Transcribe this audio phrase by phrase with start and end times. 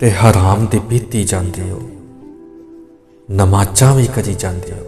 [0.00, 1.90] ਤੇ ਹਰਾਮ ਦੀ ਪੀਤੀ ਜਾਂਦੇ ਹੋ।
[3.30, 4.84] ਨਮਾਜ਼ਾਂ ਵੀ ਕਰੀ ਜਾਂਦੇ ਹੋ।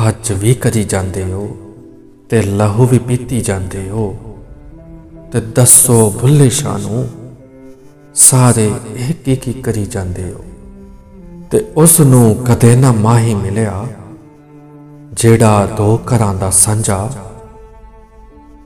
[0.00, 1.56] ਹੱਜ ਵੀ ਕਰੀ ਜਾਂਦੇ ਹੋ
[2.28, 4.18] ਤੇ ਲਹੂ ਵੀ ਪੀਤੀ ਜਾਂਦੇ ਹੋ।
[5.32, 7.08] ਤੇ ਦੱਸੋ ਭੁੱਲੇ ਸ਼ਾਹ ਨੂੰ,
[8.14, 10.44] ਸਾਰੇ ਇੱਕ ਇੱਕ ਹੀ ਕਰੀ ਜਾਂਦੇ ਹੋ।
[11.50, 13.86] ਤੇ ਉਸ ਨੂੰ ਕਦੇ ਨਾ ਮਾਹੀ ਮਿਲਿਆ,
[15.12, 17.10] ਜਿਹੜਾ ਦੋ ਘਰਾਂ ਦਾ ਸਾਂਝਾ,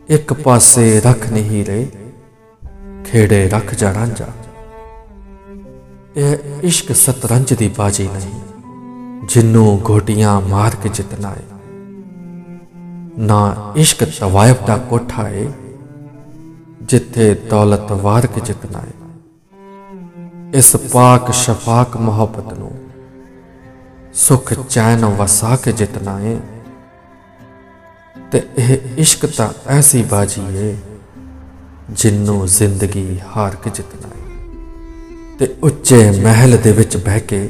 [0.09, 1.89] ਇੱਕ ਪਾਸੇ ਰੱਖ ਨਹੀਂ ਰਹੇ,
[3.05, 4.27] ਖੇੜੇ ਰੱਖ ਜਾ ਰਾਂਝਾ।
[6.17, 8.41] ਇਹ ਇਸ਼ਕ ਸਤਰੰਜ ਦੀ ਬਾਜੀ ਨਹੀਂ,
[9.29, 11.43] ਜਿੰਨੂੰ ਗੋਟੀਆਂ ਮਾਰ ਕੇ ਜਿੱਤਣਾ ਹੈ
[13.19, 15.45] ਨਾ ਇਸ਼ਕ ਤਵਾਇਫ ਦਾ ਕੋਠਾ ਹੈ
[16.83, 18.93] ਜਿੱਥੇ ਦੌਲਤ ਵਾਰ ਕੇ ਜਿੱਤਣਾ ਹੈ
[20.55, 22.71] ਇਸ ਪਾਕ ਸ਼ਫਾਕ ਮੁਹੱਬਤ ਨੂੰ
[24.15, 26.37] ਸੁਖ ਚੈਨ ਵਸਾ ਕੇ ਜਿੱਤਣਾ ਹੈ
[28.33, 30.77] ਤੇ ਇਹ ਇਸ਼ਕ ਤਾਂ ਐਸੀ ਬਾਜੀ ਹੈ
[31.91, 34.22] ਜਿੰਨੂੰ ਜ਼ਿੰਦਗੀ ਹਾਰ ਕੇ ਜਿੱਤਣਾ ਹੈ
[35.39, 37.49] ਤੇ ਉੱਚੇ ਮਹਿਲ ਦੇ ਵਿੱਚ ਬਹਿ ਕੇ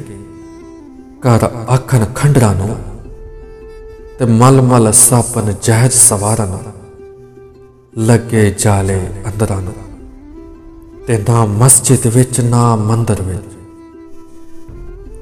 [1.25, 2.75] ਘਰ ਆਖਣ ਖੰਡਰਾਂ ਨੂੰ
[4.19, 6.57] ਤੇ ਮਲ ਮਲ ਸਾਪਨ ਜਹਿਜ ਸਵਾਰਨ
[7.97, 9.73] ਲੱਗੇ ਜਾਲੇ ਅੰਦਰਾਂ ਨੂੰ
[11.07, 13.55] ਤੇ ਨਾ ਮਸਜਿਦ ਵਿੱਚ, ਨਾ ਮੰਦਰ ਵਿੱਚ,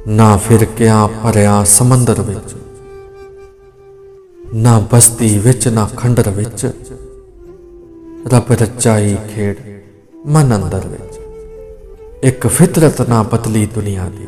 [0.07, 2.55] ਨਾ ਫਿਰਕਿਆਂ ਭਰਿਆ ਸਮੁੰਦਰ ਵਿੱਚ,
[4.55, 6.65] ਨਾ ਬਸਤੀ ਵਿੱਚ, ਨਾ ਖੰਡਰ ਵਿੱਚ,
[8.27, 9.57] ਰੱਬ ਰਚਾਈ ਖੇਡ
[10.25, 11.20] ਮਨ ਅੰਦਰ ਵਿੱਚ।
[12.23, 14.27] ਇੱਕ ਫਿਤਰਤ ਨਾ ਬਦਲੀ ਦੁਨੀਆ ਦੀ।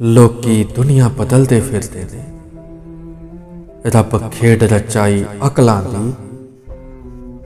[0.00, 2.26] ਲੋਕੀ ਦੁਨੀਆ ਬਦਲਦੇ ਫਿਰਦੇ ਨੇ।
[3.86, 6.12] ਰੱਬ ਖੇਡ ਰਚਾਈ ਅਕਲਾਂ ਦੀ।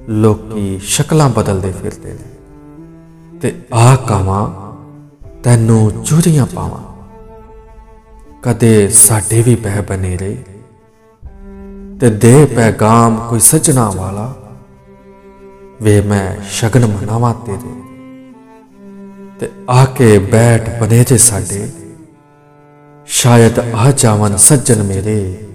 [0.09, 2.37] ਲੋਕੀ ਸ਼ਕਲਾਂ ਬਦਲਦੇ ਫਿਰਦੇ ਨੇ।
[3.39, 4.77] ਤੇ ਆ ਕਾਵਾਂ
[5.43, 6.97] ਤੈਨੂੰ ਚੂਰੀਆਂ ਪਾਵਾਂ।
[8.43, 10.45] ਕਦੇ ਸਾਡੇ ਵੀ ਬਹਿ ਬਨੇ ਰੇ
[12.01, 14.35] ਤੇ ਦੇ ਪੈਗਾਮ ਕੋਈ ਸਜਣਾ ਵਾਲਾ।
[15.83, 17.76] ਵੇ ਮੈਂ ਸ਼ਗਨ ਮਨਾਵਾਂ ਤੇਰੇ।
[19.41, 21.73] ਤੇ ਆ ਕੇ ਬੈਠ ਬਨੇ ਜੇ ਸਾਡੇ।
[23.06, 25.49] ਸ਼ਾਇਦ ਆ ਜਾਵਨ ਸੱਜਣ ਮੇਰੇ।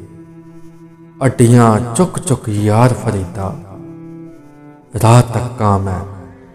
[1.25, 3.59] ਅੱਡੀਆਂ ਚੁੱਕ ਚੁੱਕ ਯਾਰ ਫਰੀਦਾ।
[5.03, 6.00] ਰਾਤ ਤੱਕਾਂ ਮੈਂ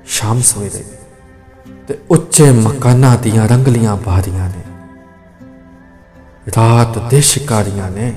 [0.07, 0.85] ਸ਼ਾਮ ਸਵੇਰੇ।
[1.89, 4.63] ਤੇ ਉੱਚੇ ਮਕਾਨਾਂ ਦੀਆਂ ਰੰਗਲੀਆਂ ਬਾਰੀਆਂ ਨੇ।
[6.57, 8.13] ਰਾਤ ਦੇ ਸ਼ਿਕਾਰੀਆਂ ਨੇ।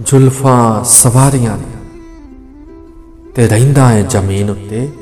[0.00, 1.98] ਜ਼ੁਲਫਾਂ ਸਵਾਰੀਆਂ ਨੇ।
[3.34, 4.92] ਤੇ ਰਹਿੰਦਾ ਹੈ ਜ਼ਮੀਨ ਉੱਤੇ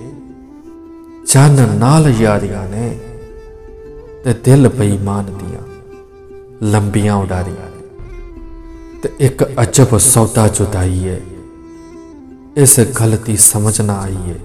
[1.29, 2.99] ਚੰਨ ਨਾਲ ਯਾਰੀਆਂ ਨੇ
[4.25, 5.63] ਤੇ ਦਿਲ ਬੇਈਮਾਨ ਦੀਆਂ,
[6.63, 11.21] ਲੰਬੀਆਂ ਉਡਾਰੀਆਂ ਨੇ। ਤੇ ਇੱਕ ਅਜਬ ਸੌਦਾ ਜੁਦਾਈ ਹੈ
[12.57, 14.39] ਇਸ ਗਲਤੀ ਸਮਝ ਨਾ ਆਈ ਹੈ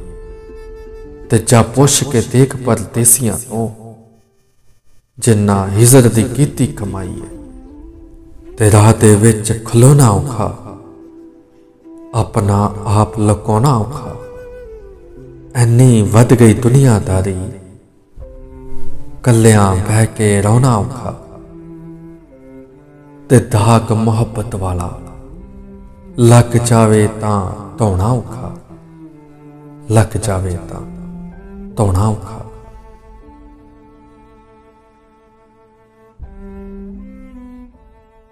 [1.30, 3.70] ਤੇ ਜਾ ਪੁੱਛ ਕੇ ਦੇਖ ਪਰਦੇਸੀਆਂ ਤੋਂ,
[5.20, 7.32] ਜਿੰਨਾ ਹਿਜ਼ਰ ਦੀ ਕੀਤੀ ਕਮਾਈ ਹੈ
[8.58, 10.78] ਤੇ ਰਾਹ ਦੇ ਵਿੱਚ ਖਲੋਣਾ ਔਖਾ,
[12.16, 14.13] ਆਪਣਾ ਆਪ ਲਕਾਉਣਾ ਔਖਾ।
[15.56, 17.52] ਐਨੀ ਵੱਧ ਗਈ ਦੁਨੀਆਦਾਰੀ।
[19.24, 21.12] ਕੱਲਿਆਂ ਬਹਿ ਕੇ ਰੌਣਾ ਔਖਾ
[23.30, 25.00] ਤੇ ਦਾਗ ਮੁਹੱਬਤ ਵਾਲਾ।
[26.20, 28.56] ਲੱਗ ਜਾਵੇ ਤਾਂ ਧੋਣਾ ਔਖਾ।
[29.92, 30.82] ਲੱਗ ਜਾਵੇ ਤਾਂ
[31.76, 32.43] ਧੋਣਾ ਔਖਾ।